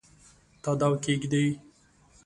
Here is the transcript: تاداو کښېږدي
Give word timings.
تاداو 0.63 0.93
کښېږدي 1.03 1.45